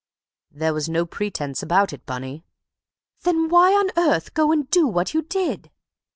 "There 0.49 0.73
was 0.73 0.89
no 0.89 1.05
pretence 1.05 1.61
about 1.61 1.93
it, 1.93 2.07
Bunny." 2.07 2.43
"Then 3.21 3.49
why 3.49 3.73
on 3.75 3.91
earth 3.95 4.33
go 4.33 4.51
and 4.51 4.67
do 4.71 4.87
what 4.87 5.13
you 5.13 5.21
did?" 5.21 5.69